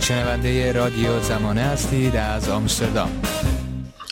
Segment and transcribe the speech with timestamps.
[0.00, 3.10] شنونده رادیو زمانه هستید از آمستردام.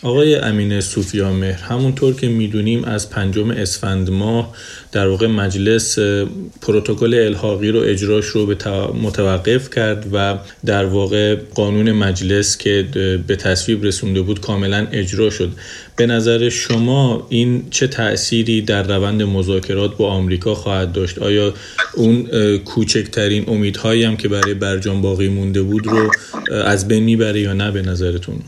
[0.03, 4.55] آقای امین صوفیا مهر همونطور که می‌دونیم از پنجم اسفند ماه
[4.93, 5.99] در واقع مجلس
[6.63, 8.57] پروتکل الحاقی رو اجراش رو به
[9.03, 12.87] متوقف کرد و در واقع قانون مجلس که
[13.27, 15.53] به تصویب رسونده بود کاملا اجرا شد.
[15.97, 21.55] به نظر شما این چه تأثیری در روند مذاکرات با آمریکا خواهد داشت؟ آیا
[21.95, 22.29] اون
[22.59, 26.11] کوچکترین امیدهایی هم که برای برجام باقی مونده بود رو
[26.65, 28.43] از بین می‌بره یا نه به نظرتون؟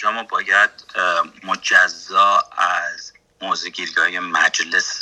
[0.00, 0.70] به برجام رو باید
[1.42, 5.00] مجزا از موزگیری مجلس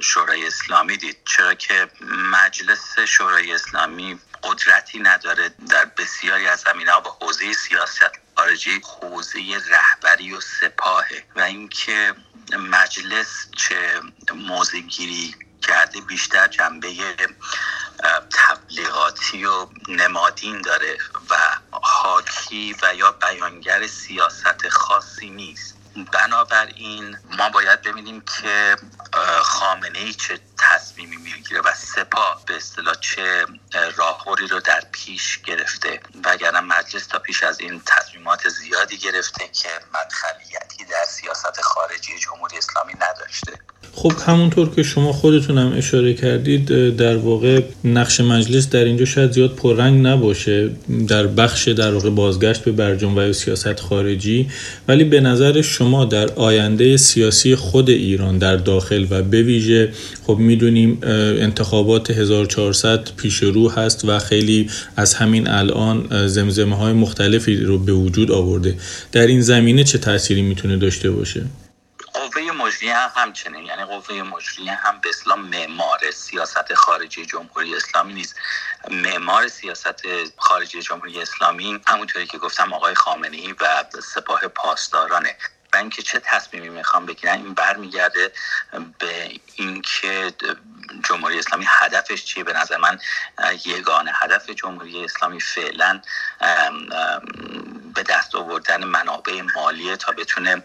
[0.00, 1.16] شورای اسلامی دید.
[1.24, 1.90] چرا که
[2.32, 9.40] مجلس شورای اسلامی قدرتی نداره در بسیاری از زمینه با حوزه سیاست خارجی حوزه
[9.70, 12.14] رهبری و سپاهه و اینکه
[12.58, 14.00] مجلس چه
[14.34, 17.16] موزگیری کرده بیشتر جنبه
[18.30, 20.98] تبلیغاتی و نمادین داره.
[22.06, 25.74] حاکی و یا بیانگر سیاست خاصی نیست.
[26.12, 28.76] بنابراین ما باید ببینیم که
[29.42, 33.46] خامنه ای چه تصمیمی می‌گیره و سپاه به اصطلاح چه
[33.96, 36.00] راهوری رو در پیش گرفته.
[36.24, 42.58] وگرنه مجلس تا پیش از این تصمیمات زیادی گرفته که مدخلیتی در سیاست خارجی جمهوری
[42.58, 43.58] اسلامی نداشته.
[43.98, 49.32] خب همونطور که شما خودتون هم اشاره کردید در واقع نقش مجلس در اینجا شاید
[49.32, 50.70] زیاد پررنگ نباشه
[51.08, 54.46] در بخش در واقع بازگشت به برجام و سیاست خارجی
[54.88, 59.88] ولی به نظر شما در آینده سیاسی خود ایران در داخل و به ویژه
[60.26, 67.56] خب می‌دونیم انتخابات 1400 پیش رو هست و خیلی از همین الان زمزمه های مختلفی
[67.56, 68.74] رو به وجود آورده
[69.12, 71.42] در این زمینه چه تأثیری می‌تونه داشته باشه؟
[72.76, 78.14] قوه مجریه هم همچنین یعنی قوه مجریه هم به اسلام معمار سیاست خارجی جمهوری اسلامی
[78.14, 78.36] نیست.
[78.90, 80.02] معمار سیاست
[80.36, 85.36] خارجی جمهوری اسلامی همونطوری که گفتم آقای خامنه ای و سپاه پاسدارانه.
[85.72, 88.32] و اینکه چه تصمیمی می‌خوام بگیرن این برمیگرده
[88.98, 90.32] به اینکه
[91.04, 92.98] جمهوری اسلامی هدفش چیه؟ به نظر من
[93.64, 94.12] یگانه.
[94.14, 96.00] هدف جمهوری اسلامی فعلا
[97.96, 100.62] به دست آوردن منابع مالیه تا بتونه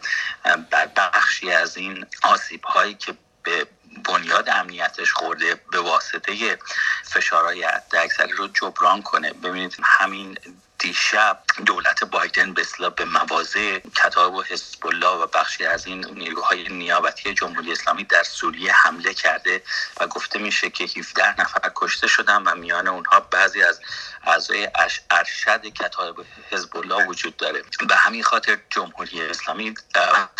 [0.71, 3.67] بر بخشی از این آسیب هایی که به
[4.05, 6.57] بنیاد امنیتش خورده به واسطه
[7.03, 9.33] فشارهای اکثری رو جبران کنه.
[9.33, 10.37] ببینید همین
[10.81, 12.65] دیشب دولت بایدن به
[12.95, 18.23] به مواضع کتاب و حزب الله و بخشی از این نیروهای نیابتی جمهوری اسلامی در
[18.23, 19.63] سوریه حمله کرده
[19.99, 23.79] و گفته میشه که 17 نفر کشته شدن و میان اونها بعضی از
[24.23, 24.69] اعضای
[25.11, 27.63] ارشد کتاب حزب الله وجود داره.
[27.87, 29.73] به همین خاطر جمهوری اسلامی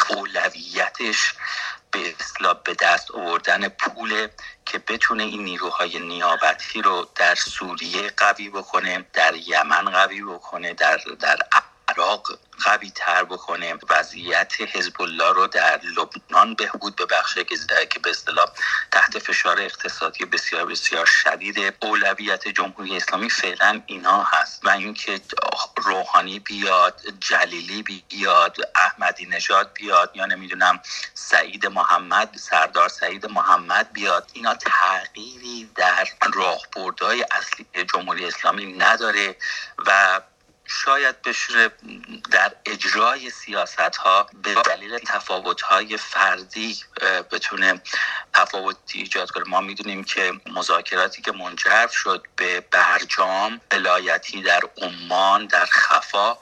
[0.09, 1.33] اولویتش
[1.91, 4.27] به اصلاح به دست آوردن پول
[4.65, 10.99] که بتونه این نیروهای نیابتی رو در سوریه قوی بکنه در یمن قوی بکنه در
[11.19, 11.37] در
[11.91, 13.75] عراق قوی تر بکنه.
[13.89, 18.45] وضعیت حزب الله رو در لبنان بهبود ببخشه که به اصطلاح
[18.91, 24.65] تحت فشار اقتصادی بسیار بسیار شدید اولویت جمهوری اسلامی فعلا اینا هست.
[24.65, 25.21] و اینکه
[25.77, 30.79] روحانی بیاد جلیلی بیاد احمدی نژاد بیاد یا نمی‌دونم
[31.13, 34.31] سعید محمد سردار سعید محمد بیاد.
[34.33, 39.35] اینا تغییری در راهبردهای اصلی جمهوری اسلامی نداره
[39.85, 40.21] و
[40.65, 41.71] شاید بشه
[42.31, 46.77] در اجرای سیاست ها به دلیل تفاوت های فردی
[47.31, 47.81] بتونه
[48.33, 49.43] تفاوتی ایجاد کنه.
[49.43, 56.37] ما می‌دونیم که مذاکراتی که منجر شد به برجام ولایتی در عمان در خفا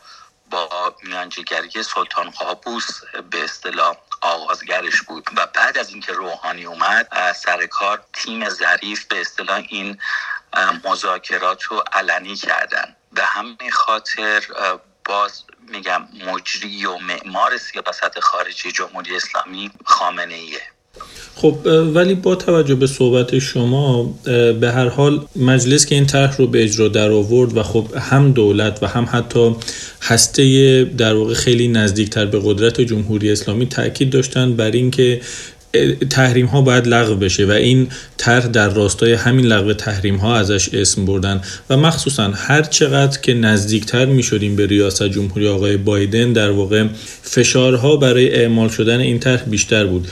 [0.50, 7.66] با میانجیگری سلطان قابوس به اصطلاح آغازگرش بود و بعد از اینکه روحانی اومد سر
[7.66, 10.02] کار تیم ظریف به اصطلاح این
[10.84, 12.96] مذاکرات رو علنی کردن.
[13.16, 14.42] به همین خاطر
[15.06, 20.62] باز میگم مجری و معمار سیاست خارجی جمهوری اسلامی خامنه ایه
[21.36, 21.58] خب
[21.94, 24.03] ولی با توجه به صحبت شما
[24.59, 28.32] به هر حال مجلس که این طرح رو به اجرا در آورد و خب هم
[28.32, 29.56] دولت و هم حتی
[30.02, 35.22] هسته در واقع خیلی نزدیکتر به قدرت جمهوری اسلامی تاکید داشتن بر اینکه
[36.10, 37.88] تحریم ها باید لغو بشه و این
[38.18, 43.34] طرح در راستای همین لغو تحریم ها ازش اسم بردن و مخصوصا هر چقدر که
[43.34, 46.86] نزدیکتر می شدیم به ریاست جمهوری آقای بایدن در واقع
[47.22, 50.08] فشارها برای اعمال شدن این طرح بیشتر بود.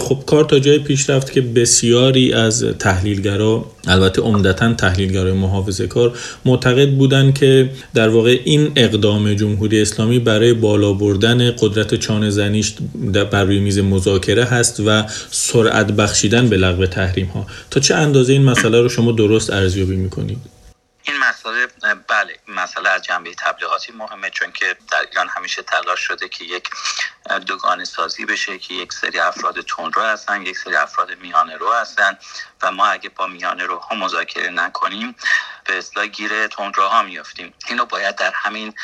[0.00, 6.12] خب کار تا جای پیش رفت که بسیاری از تحلیلگرا البته عمدتا تحلیلگرای محافظه کار
[6.44, 12.74] معتقد بودند که در واقع این اقدام جمهوری اسلامی برای بالا بردن قدرت چانه زنیش
[13.30, 18.32] بر روی میز مذاکره هست و سرعت بخشیدن به لغو تحریم ها تا چه اندازه
[18.32, 20.57] این مسئله رو شما درست ارزیابی می‌کنید؟
[22.08, 26.70] بله مسئله از جنبه تبلیغاتی مهمه چون که در ایران همیشه تلاش شده که یک
[27.46, 32.18] دوگانه سازی بشه که یک سری افراد تندرو هستن یک سری افراد میانه رو هستن
[32.62, 35.16] و ما اگه با میانه رو ها مذاکره نکنیم
[35.64, 37.54] به اصلاح گیر تندروها میافتیم.
[37.68, 38.74] اینو باید در همین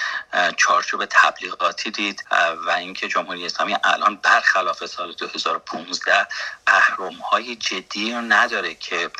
[0.56, 2.24] چارچوب تبلیغاتی دید
[2.66, 6.26] و اینکه جمهوری اسلامی الان برخلاف سال 2015
[6.74, 9.10] اهرم های جدی نداره که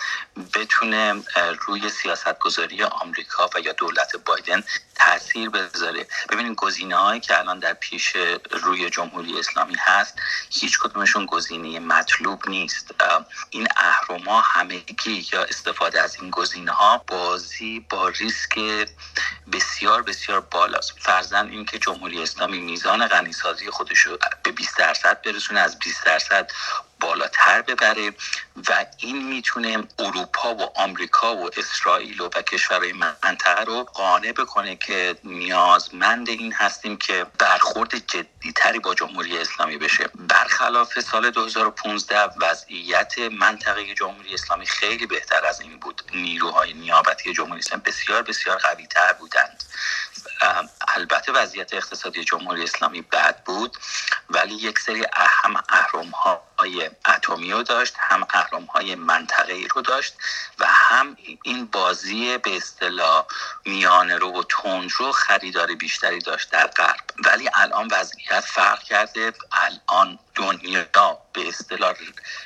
[0.54, 1.22] بتونه
[1.66, 4.62] روی سیاست گذاری آمریکا و یا دولت بایدن
[4.94, 6.06] تاثیر بذاره.
[6.30, 8.12] ببینید گزینه هایی که الان در پیش
[8.50, 10.14] روی جمهوری اسلامی هست
[10.50, 12.94] هیچ کدومشون گزینه مطلوب نیست.
[13.50, 18.58] این اهرما همگی یا استفاده از این گزینه ها بازی با ریسک
[19.52, 20.92] بسیار بسیار بالاست.
[20.98, 26.50] فرزن اینکه جمهوری اسلامی میزان غنیسازی خودش رو به 20 درصد برسونه از 20 درصد
[27.04, 28.10] بالاتر ببره
[28.68, 34.76] و این می‌تونه اروپا و آمریکا و اسرائیل و, و کشورهای منطقه رو قانع بکنه
[34.76, 40.04] که نیازمند این هستیم که برخورد جدیتری با جمهوری اسلامی بشه.
[40.14, 46.02] برخلاف سال 2015 وضعیت منطقه جمهوری اسلامی خیلی بهتر از این بود.
[46.14, 49.64] نیروهای نیابتی جمهوری اسلامی بسیار بسیار قوی تر بودند
[50.88, 53.76] البته وضعیت اقتصادی جمهوری اسلامی بد بود
[54.30, 56.10] ولی یک سری اهم اهرم
[56.64, 60.14] های اتمی رو داشت هم اهرم های منطقه رو داشت
[60.58, 63.26] و هم این بازی به اصطلاح
[63.64, 67.00] میانه رو و تون رو خریدار بیشتری داشت در غرب.
[67.24, 69.32] ولی الان وضعیت فرق کرده.
[69.52, 71.94] الان دنیا به اصطلاح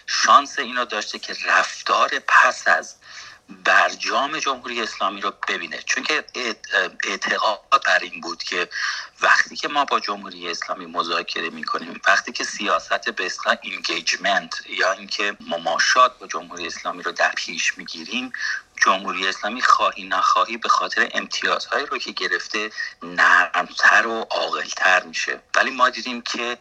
[0.07, 2.95] شانس اینو داشته که رفتار پس از
[3.65, 5.79] برجام جمهوری اسلامی رو ببینه.
[5.83, 6.25] چون که
[7.05, 8.69] اعتقاد بر این بود که
[9.23, 14.93] وقتی که ما با جمهوری اسلامی مذاکره می‌کنیم وقتی که سیاست به اصطلاح اینگیجمنت یا
[14.93, 18.33] اینکه مماشات با جمهوری اسلامی رو در پیش می‌گیریم
[18.85, 22.71] جمهوری اسلامی خواهی نخواهی به خاطر امتیازهایی رو که گرفته
[23.03, 25.41] نرمتر و عاقلتر میشه.
[25.55, 26.59] ولی ما دیدیم که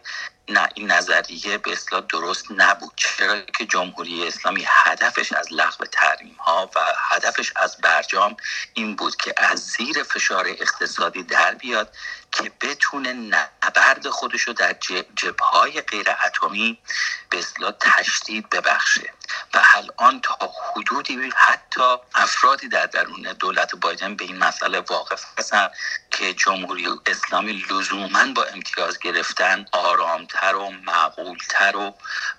[0.48, 2.92] نه این نظریه به اصلاح درست نبود.
[2.96, 6.78] چرا که جمهوری اسلامی هدفش از لغو تحریم ها و
[7.10, 8.36] هدفش از برجام
[8.74, 11.94] این بود که از زیر فشار اقتصادی در بیاد
[12.32, 14.76] که بتونه نبرد خودش رو در
[15.16, 16.78] جبهای غیر اتمی
[17.30, 19.12] به اصلاح تشدید ببخشه.
[19.54, 25.68] و الان تا حدودی حتی افرادی در درون دولت بایدن به این مسئله واقف هستن
[26.10, 31.94] که جمهوری اسلامی لزوما با امتیاز گرفتن آرامتر و معقولتر و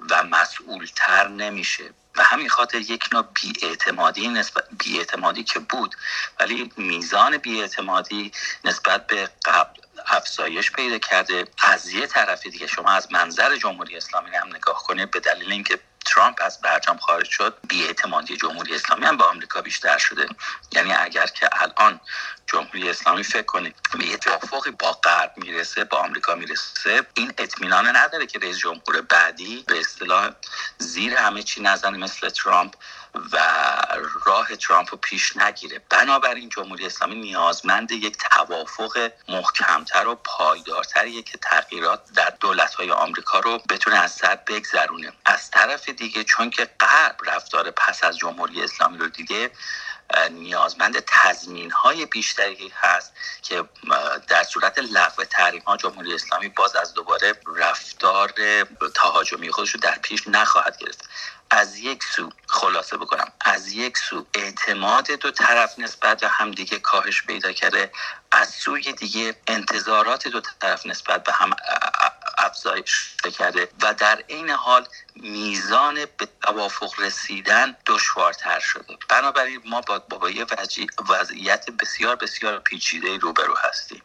[0.09, 1.83] و مسئولتر نمیشه.
[2.15, 5.95] و همین خاطر یک نوع بیاعتمادی نسبت بیاعتمادی که بود.
[6.39, 8.31] ولی میزان بیاعتمادی
[8.63, 11.45] نسبت به قبل افزایش پیدا کرده.
[11.63, 15.79] از یه طرف دیگه شما از منظر جمهوری اسلامی هم نگاه کنید به دلیل اینکه
[16.15, 20.27] ترامپ از برجام خارج شد بیاعتمادی جمهوری اسلامی هم به آمریکا بیشتر شده.
[20.71, 21.99] یعنی اگر که الان
[22.47, 27.95] جمهوری اسلامی فکر کنید به یه توافقی با غرب می‌رسه با آمریکا می‌رسه این اطمینان
[27.95, 30.29] نداره که رئیس جمهور بعدی به اصطلاح
[30.77, 32.75] زیر همه چی نزنه مثل ترامپ.
[33.15, 33.37] و
[34.25, 35.81] راه ترامپ رو پیش نگیره.
[35.89, 43.39] بنابراین جمهوری اسلامی نیازمند یک توافق محکمتر و پایدارتریه که تغییرات در دولت های آمریکا
[43.39, 45.13] رو بتونه از سر بگذرونه.
[45.25, 49.51] از طرف دیگه چون که غرب رفتار پس از جمهوری اسلامی رو دیده
[50.31, 53.63] نیازمند تضمین های بیشتری هست که
[54.27, 58.33] در صورت لغو تحریم ها جمهوری اسلامی باز از دوباره رفتار
[58.95, 61.09] تهاجمی خودش رو در پیش نخواهد گرفت.
[61.51, 66.79] از یک سو خلاصه بکنم از یک سو اعتماد دو طرف نسبت به هم دیگه
[66.79, 67.91] کاهش پیدا کرده
[68.31, 71.49] از سوی دیگه انتظارات دو طرف نسبت به هم
[72.39, 78.97] افزایش کرده و در عین حال میزان به توافق رسیدن دشوارتر شده.
[79.09, 80.45] بنابراین ما با, با یه
[81.09, 84.01] وضعیت بسیار بسیار پیچیده روبرو هستیم.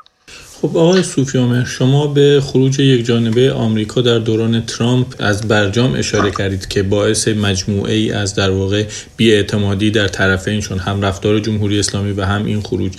[0.64, 6.30] خب آقای سوفیامر شما به خروج یک جانبه آمریکا در دوران ترامپ از برجام اشاره
[6.30, 8.84] کردید که باعث مجموعه ای از در واقع
[9.16, 12.92] بیاعتمادی در طرفین چون هم رفتار جمهوری اسلامی و هم این خروج.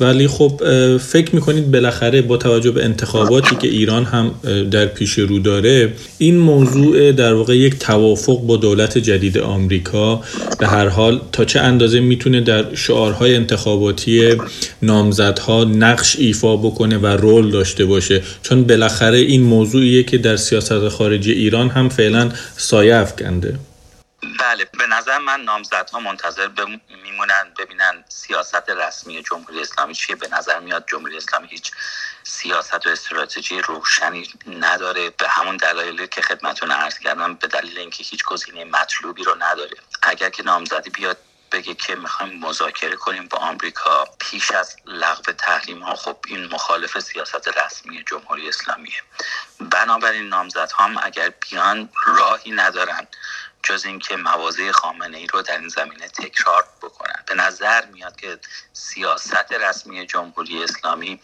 [0.00, 0.60] ولی خب
[0.98, 4.30] فکر می‌کنید بالاخره با توجه به انتخاباتی که ایران هم
[4.70, 10.22] در پیش رو داره این موضوع در واقع یک توافق با دولت جدید آمریکا
[10.58, 14.36] به هر حال تا چه اندازه می‌تونه در شعارهای انتخاباتی
[14.82, 18.22] نامزدها نقش ایفا بکنه و رول داشته باشه.
[18.42, 23.58] چون بالاخره این موضوعیه که در سیاست خارجی ایران هم فعلا سایه افکنده.
[24.40, 26.48] بله به نظر من نامزدها منتظر
[27.02, 30.16] میمونن ببینن سیاست رسمی جمهوری اسلامی چیه.
[30.16, 31.70] به نظر میاد جمهوری اسلامی هیچ
[32.22, 34.28] سیاست و استراتژی روشنی
[34.60, 35.10] نداره.
[35.10, 39.76] به همون دلایلی که خدمتون عرض کردم به دلیل اینکه هیچ گزینه مطلوبی رو نداره.
[40.02, 41.16] اگر که نامزدی بیاد
[41.52, 45.94] بگه که می‌خوایم مذاکره کنیم با آمریکا پیش از لغو تحریم ها.
[45.94, 49.02] خب این مخالف سیاست رسمی جمهوری اسلامیه.
[49.60, 53.06] بنابراین نامزد هم اگر بیان راهی ندارن
[53.62, 57.24] جز اینکه مواضع خامنه ای رو در این زمینه تکرار بکنن.
[57.26, 58.38] به نظر میاد که
[58.72, 61.20] سیاست رسمی جمهوری اسلامی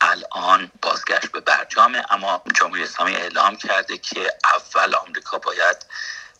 [0.00, 5.86] الان بازگشت به برجامه اما جمهوری اسلامی اعلام کرده که اول آمریکا باید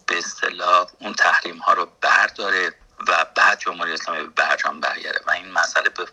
[0.07, 2.75] به اصطلاح اون تحریم ها رو برداره.
[3.09, 6.07] و بعد جمهوری اسلامی به برجام برگرده و این مسئله به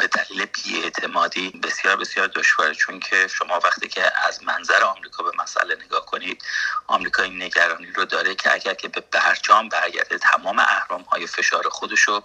[0.00, 2.74] به دلیل بیاعتمادی بسیار بسیار دشواره.
[2.74, 6.42] چون که شما وقتی که از منظر آمریکا به مسئله نگاه کنید
[6.86, 11.68] آمریکا این نگرانی رو داره که اگر که به برجام برگرده تمام اهرام های فشار
[11.68, 12.22] خودشو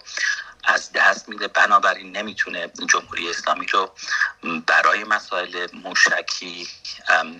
[0.64, 1.48] از دست میده.
[1.48, 3.94] بنابراین نمی‌تونه جمهوری اسلامی رو
[4.66, 6.68] برای مسائل موشکی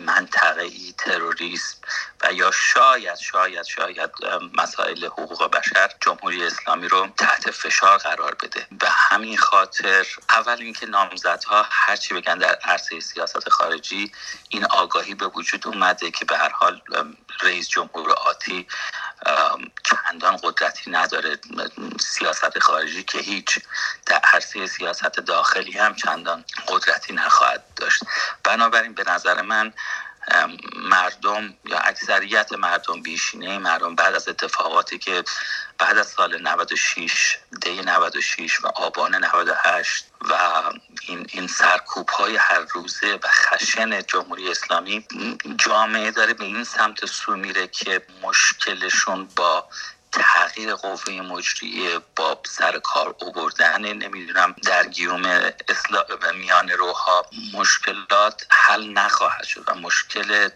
[0.06, 1.76] منطقه‌ای تروریسم
[2.22, 4.10] و یا شاید شاید شاید
[4.54, 8.66] مسائل حقوق بشر جمهوری اسلامی رو تحت فشار قرار بده.
[8.70, 14.12] به همین خاطر اول اینکه نامزدها هرچی بگن در عرصه سیاست خارجی
[14.48, 16.80] این آگاهی به وجود اومده که به هر حال
[17.42, 18.66] رئیس جمهور آتی
[19.84, 21.38] چندان قدرتی نداره.
[22.00, 23.58] سیاست خارجی که هیچ
[24.06, 28.04] در عرصه سیاست داخلی هم چندان قدرتی نخواهد داشت.
[28.44, 29.72] بنابراین به نظر من
[30.92, 35.24] مردم یا اکثریت مردم بیشینه مردم بعد از اتفاقاتی که
[35.78, 40.34] بعد از سال 96 دی 96 و آبان 98 و
[41.08, 45.06] این, این سرکوب های هر روزه و خشن جمهوری اسلامی
[45.56, 49.68] جامعه داره به این سمت سو میره که مشکلشون با
[50.12, 55.24] تغییر قوه مجریه با سر کار اوبردن نمی‌دونم در گیوم
[55.68, 60.48] اصلاح و میان روها مشکلات حل نخواهد شد و مشکل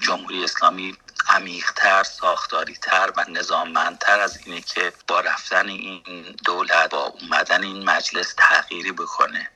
[0.00, 0.96] جمهوری اسلامی
[1.28, 6.02] عمیقتر ساختاریتر و نظاممندتر از اینه که با رفتن این
[6.44, 9.48] دولت با اومدن این مجلس تغییری بکنه.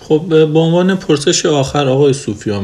[0.00, 2.62] خب به عنوان پرسش آخر آقای صوفیا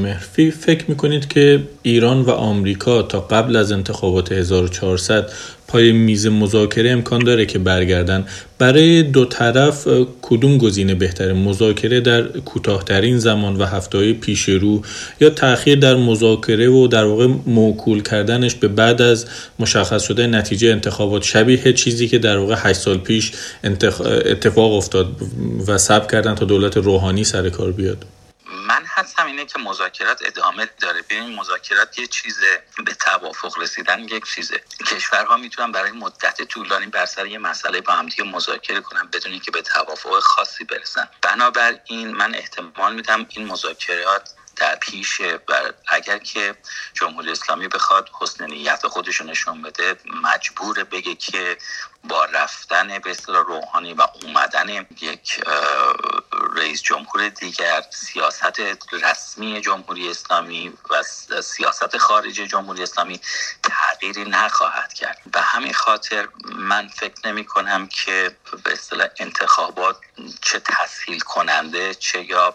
[0.60, 5.32] فکر می‌کنید که ایران و آمریکا تا قبل از انتخابات 1400
[5.72, 8.24] پای میز مذاکره امکان داره که برگردن.
[8.58, 9.88] برای دو طرف
[10.22, 14.82] کدوم گزینه بهتره مذاکره در کوتاهترین زمان و هفته پیش رو
[15.20, 19.26] یا تاخیر در مذاکره و در واقع موکول کردنش به بعد از
[19.58, 23.32] مشخص شده نتیجه انتخابات؟ شبیه چیزی که در واقع 8 سال پیش
[23.64, 25.06] اتفاق افتاد
[25.68, 28.04] و سب کردن تا دولت روحانی سر کار بیاد.
[28.62, 31.02] من حدسم اینه که مذاکرات ادامه داره.
[31.02, 32.62] ببین مذاکرات یه چیزه.
[32.84, 34.62] به توافق رسیدن یک چیزه.
[34.86, 39.50] کشورها می‌تونن برای مدت طولانی بر سر یه مسئله با همدیگه مذاکره کنن بدون اینکه
[39.50, 41.08] به توافق خاصی برسن.
[41.22, 46.54] بنابراین من احتمال میدم این مذاکرات در پیش و اگر که
[46.94, 51.58] جمهوری اسلامی بخواد حسن نیت خودش نشون بده مجبور بگه که
[52.04, 55.40] با رفتن به اصطلاح روحانی و اومدن یک
[56.56, 58.60] رئیس جمهور دیگر سیاست
[58.92, 61.02] رسمی جمهوری اسلامی و
[61.42, 63.20] سیاست خارج جمهوری اسلامی
[63.62, 65.18] تغییری نخواهد کرد.
[65.32, 69.96] به همین خاطر من فکر نمی کنم که به اصطلاح انتخابات
[70.42, 72.54] چه تسهیل کننده چه یا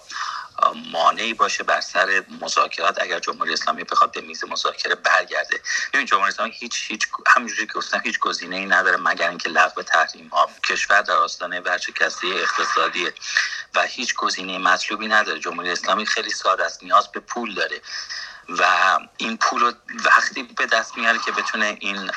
[1.18, 3.02] مانعی باشه بر سر مذاکرات.
[3.02, 5.62] اگر جمهوری اسلامی بخواد به میز مذاکره برگرده.
[5.94, 10.50] ببین جمهوری اسلامی هیچ هیچ همونجوری که هیچ ای نداره مگر اینکه لغو تحریم ها
[10.70, 13.08] کشور در آستانه ورشکسته اقتصادی
[13.76, 15.40] و هیچ گزینه مطلوبی نداره.
[15.40, 17.82] جمهوری اسلامی خیلی ساده است نیاز به پول داره.
[18.50, 18.64] و
[19.18, 19.74] این پول رو
[20.06, 22.12] وقتی به دست میاره که بتونه این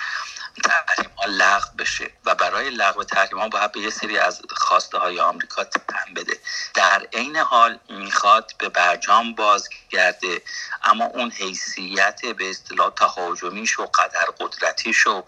[0.64, 4.98] تحریم ها لغو بشه و برای لغو تحریم ها باید به یه سری از خواسته
[4.98, 6.40] های آمریکا تن بده.
[6.74, 10.42] در عین حال می‌خواد به برجام بازگرده
[10.82, 15.24] اما اون حیثیت به اصطلاح تهاجمیش و قدر قدرتیش و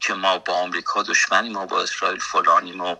[0.00, 2.96] که ما با آمریکا دشمنیم و با اسرائیل فلانیم و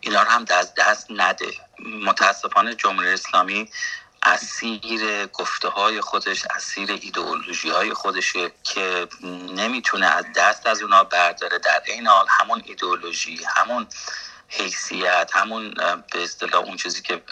[0.00, 1.52] اینا رو هم دست دست نده.
[1.78, 3.70] متاسفانه جمهوری اسلامی
[4.22, 9.08] اسیر گفته های خودش اسیر ایدئولوژی های خودشه که
[9.54, 11.58] نمی‌تونه از دست از اونا برداره.
[11.58, 13.86] در این حال همون ایدئولوژی همون
[14.48, 15.74] حیثیت همون
[16.12, 17.22] به اصطلاح اون چیزی که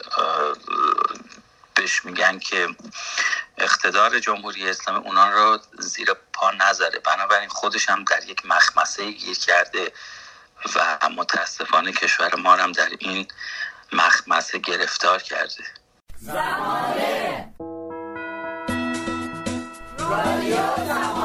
[1.74, 2.68] بهش میگن که
[3.58, 6.98] اقتدار جمهوری اسلامی اونا رو زیر پا نذاره.
[6.98, 9.92] بنابراین خودش هم در یک مخمسه گیر کرده
[10.74, 13.28] و متاسفانه کشور ما هم در این
[13.92, 15.64] مخمسه گرفتار کرده.
[16.20, 17.52] زمانه
[19.98, 20.56] رادیو
[20.88, 21.17] زمانه